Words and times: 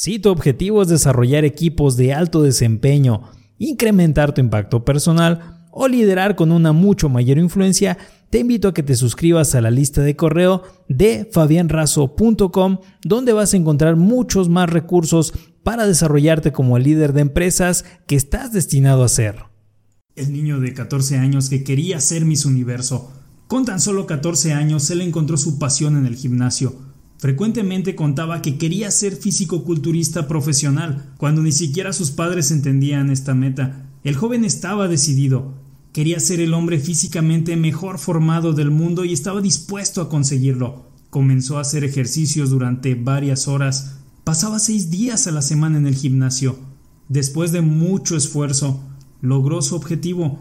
Si 0.00 0.20
tu 0.20 0.28
objetivo 0.28 0.80
es 0.80 0.86
desarrollar 0.86 1.44
equipos 1.44 1.96
de 1.96 2.14
alto 2.14 2.44
desempeño, 2.44 3.22
incrementar 3.58 4.32
tu 4.32 4.40
impacto 4.40 4.84
personal 4.84 5.66
o 5.72 5.88
liderar 5.88 6.36
con 6.36 6.52
una 6.52 6.72
mucho 6.72 7.08
mayor 7.08 7.36
influencia, 7.36 7.98
te 8.30 8.38
invito 8.38 8.68
a 8.68 8.74
que 8.74 8.84
te 8.84 8.94
suscribas 8.94 9.56
a 9.56 9.60
la 9.60 9.72
lista 9.72 10.00
de 10.02 10.14
correo 10.14 10.62
de 10.88 11.28
fabianrazo.com 11.32 12.78
donde 13.02 13.32
vas 13.32 13.52
a 13.52 13.56
encontrar 13.56 13.96
muchos 13.96 14.48
más 14.48 14.70
recursos 14.70 15.34
para 15.64 15.84
desarrollarte 15.84 16.52
como 16.52 16.76
el 16.76 16.84
líder 16.84 17.12
de 17.12 17.22
empresas 17.22 17.84
que 18.06 18.14
estás 18.14 18.52
destinado 18.52 19.02
a 19.02 19.08
ser. 19.08 19.46
El 20.14 20.32
niño 20.32 20.60
de 20.60 20.74
14 20.74 21.18
años 21.18 21.50
que 21.50 21.64
quería 21.64 21.98
ser 22.00 22.24
Miss 22.24 22.44
Universo. 22.44 23.12
Con 23.48 23.64
tan 23.64 23.80
solo 23.80 24.06
14 24.06 24.52
años 24.52 24.88
él 24.92 25.00
encontró 25.00 25.36
su 25.36 25.58
pasión 25.58 25.96
en 25.96 26.06
el 26.06 26.14
gimnasio 26.14 26.87
Frecuentemente 27.18 27.96
contaba 27.96 28.42
que 28.42 28.58
quería 28.58 28.92
ser 28.92 29.16
físico-culturista 29.16 30.28
profesional, 30.28 31.12
cuando 31.16 31.42
ni 31.42 31.50
siquiera 31.50 31.92
sus 31.92 32.12
padres 32.12 32.52
entendían 32.52 33.10
esta 33.10 33.34
meta. 33.34 33.90
El 34.04 34.14
joven 34.14 34.44
estaba 34.44 34.86
decidido. 34.86 35.54
Quería 35.92 36.20
ser 36.20 36.38
el 36.38 36.54
hombre 36.54 36.78
físicamente 36.78 37.56
mejor 37.56 37.98
formado 37.98 38.52
del 38.52 38.70
mundo 38.70 39.04
y 39.04 39.12
estaba 39.12 39.40
dispuesto 39.40 40.00
a 40.00 40.08
conseguirlo. 40.08 40.86
Comenzó 41.10 41.58
a 41.58 41.62
hacer 41.62 41.82
ejercicios 41.82 42.50
durante 42.50 42.94
varias 42.94 43.48
horas. 43.48 43.96
Pasaba 44.22 44.60
seis 44.60 44.88
días 44.88 45.26
a 45.26 45.32
la 45.32 45.42
semana 45.42 45.76
en 45.76 45.88
el 45.88 45.96
gimnasio. 45.96 46.56
Después 47.08 47.50
de 47.50 47.62
mucho 47.62 48.16
esfuerzo, 48.16 48.80
logró 49.22 49.60
su 49.60 49.74
objetivo. 49.74 50.38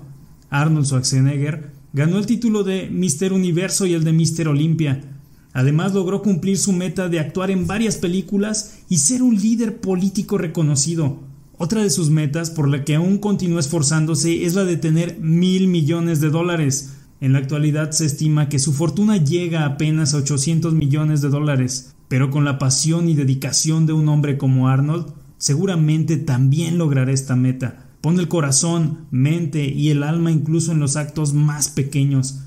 Arnold 0.51 0.85
Schwarzenegger 0.85 1.71
ganó 1.93 2.19
el 2.19 2.27
título 2.27 2.63
de 2.63 2.87
Mister 2.91 3.33
Universo 3.33 3.87
y 3.87 3.93
el 3.93 4.03
de 4.03 4.13
Mister 4.13 4.47
Olympia 4.47 5.16
Además 5.57 5.95
logró 5.95 6.21
cumplir 6.21 6.59
su 6.59 6.71
meta 6.71 7.09
de 7.09 7.19
actuar 7.19 7.49
en 7.49 7.65
varias 7.65 7.97
películas 7.97 8.77
y 8.89 8.99
ser 8.99 9.23
un 9.23 9.35
líder 9.35 9.81
político 9.81 10.37
reconocido. 10.37 11.17
Otra 11.57 11.81
de 11.81 11.89
sus 11.89 12.11
metas 12.11 12.51
por 12.51 12.69
la 12.69 12.85
que 12.85 12.93
aún 12.93 13.17
continúa 13.17 13.59
esforzándose 13.59 14.45
es 14.45 14.53
la 14.53 14.65
de 14.65 14.77
tener 14.77 15.19
mil 15.19 15.67
millones 15.67 16.21
de 16.21 16.29
dólares. 16.29 16.93
En 17.21 17.33
la 17.33 17.39
actualidad 17.39 17.89
se 17.89 18.05
estima 18.05 18.49
que 18.49 18.59
su 18.59 18.71
fortuna 18.71 19.17
llega 19.17 19.65
apenas 19.65 20.13
a 20.13 20.17
800 20.17 20.75
millones 20.75 21.21
de 21.21 21.29
dólares, 21.29 21.95
pero 22.07 22.29
con 22.29 22.45
la 22.45 22.59
pasión 22.59 23.09
y 23.09 23.15
dedicación 23.15 23.87
de 23.87 23.93
un 23.93 24.09
hombre 24.09 24.37
como 24.37 24.67
Arnold, 24.67 25.11
seguramente 25.39 26.17
también 26.17 26.77
logrará 26.77 27.11
esta 27.11 27.35
meta. 27.35 27.87
Pone 28.01 28.19
el 28.19 28.27
corazón, 28.27 29.07
mente 29.09 29.65
y 29.65 29.89
el 29.89 30.03
alma 30.03 30.31
incluso 30.31 30.71
en 30.71 30.79
los 30.79 30.97
actos 30.97 31.33
más 31.33 31.69
pequeños. 31.69 32.41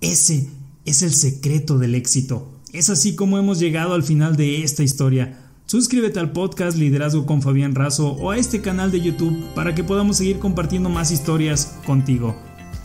Ese 0.00 0.48
es 0.84 1.02
el 1.02 1.12
secreto 1.12 1.78
del 1.78 1.96
éxito. 1.96 2.51
Es 2.72 2.88
así 2.88 3.14
como 3.14 3.36
hemos 3.36 3.58
llegado 3.58 3.92
al 3.92 4.02
final 4.02 4.34
de 4.36 4.62
esta 4.62 4.82
historia. 4.82 5.38
Suscríbete 5.66 6.20
al 6.20 6.32
podcast 6.32 6.78
Liderazgo 6.78 7.26
con 7.26 7.42
Fabián 7.42 7.74
Razo 7.74 8.12
o 8.12 8.30
a 8.30 8.38
este 8.38 8.62
canal 8.62 8.90
de 8.90 9.02
YouTube 9.02 9.44
para 9.54 9.74
que 9.74 9.84
podamos 9.84 10.16
seguir 10.16 10.38
compartiendo 10.38 10.88
más 10.88 11.10
historias 11.10 11.78
contigo. 11.84 12.34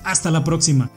Hasta 0.04 0.30
la 0.30 0.44
próxima. 0.44 0.92